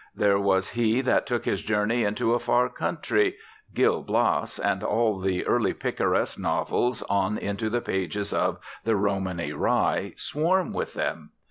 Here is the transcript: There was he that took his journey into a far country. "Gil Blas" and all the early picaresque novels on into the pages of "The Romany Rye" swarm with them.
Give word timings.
There 0.15 0.39
was 0.39 0.69
he 0.71 1.01
that 1.01 1.27
took 1.27 1.45
his 1.45 1.61
journey 1.61 2.03
into 2.03 2.33
a 2.33 2.39
far 2.39 2.69
country. 2.69 3.35
"Gil 3.75 4.01
Blas" 4.01 4.57
and 4.57 4.83
all 4.83 5.19
the 5.19 5.45
early 5.45 5.75
picaresque 5.75 6.39
novels 6.39 7.03
on 7.03 7.37
into 7.37 7.69
the 7.69 7.81
pages 7.81 8.33
of 8.33 8.57
"The 8.83 8.95
Romany 8.95 9.53
Rye" 9.53 10.13
swarm 10.15 10.73
with 10.73 10.95
them. 10.95 11.33